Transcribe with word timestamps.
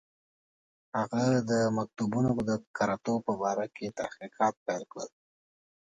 هغه 0.97 1.23
د 1.51 1.51
مکتوبونو 1.77 2.29
د 2.49 2.51
کره 2.77 2.97
توب 3.03 3.19
په 3.27 3.33
باره 3.41 3.65
کې 3.75 3.95
تحقیقات 3.99 4.55
پیل 4.65 4.83
کړل. 4.91 5.09